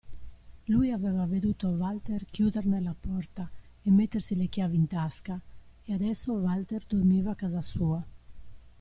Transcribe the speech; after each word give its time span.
Lui 0.67 0.91
aveva 0.91 1.27
veduto 1.27 1.67
Walter 1.67 2.25
chiuderne 2.31 2.81
la 2.81 2.95
porta 2.99 3.47
e 3.83 3.91
mettersi 3.91 4.35
le 4.35 4.47
chiavi 4.47 4.75
in 4.75 4.87
tasca 4.87 5.39
e 5.85 5.93
adesso 5.93 6.33
Walter 6.33 6.83
dormiva 6.87 7.29
a 7.33 7.35
casa 7.35 7.61
sua. 7.61 8.03